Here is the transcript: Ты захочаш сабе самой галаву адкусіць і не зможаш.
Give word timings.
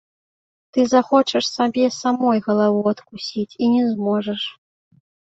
Ты 0.75 0.79
захочаш 0.93 1.49
сабе 1.57 1.83
самой 1.97 2.37
галаву 2.47 2.79
адкусіць 2.93 3.57
і 3.65 3.69
не 3.75 3.83
зможаш. 3.91 4.41